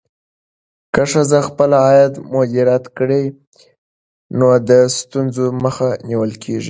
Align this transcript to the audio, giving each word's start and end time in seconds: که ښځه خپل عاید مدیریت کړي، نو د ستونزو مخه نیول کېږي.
که 0.93 1.03
ښځه 1.11 1.39
خپل 1.47 1.69
عاید 1.85 2.13
مدیریت 2.33 2.85
کړي، 2.97 3.23
نو 4.37 4.47
د 4.69 4.71
ستونزو 4.97 5.45
مخه 5.63 5.89
نیول 6.09 6.33
کېږي. 6.43 6.59